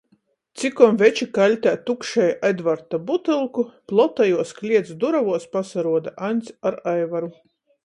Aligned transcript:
Cikom 0.61 0.95
veči 1.01 1.27
kaļtē 1.35 1.73
tukšej 1.89 2.31
Edvarta 2.49 3.01
butylku, 3.11 3.67
plotajuos 3.93 4.55
kliets 4.63 4.97
durovuos 5.05 5.49
pasaruoda 5.55 6.17
Aņds 6.31 6.53
ar 6.73 6.83
Aivaru. 6.97 7.33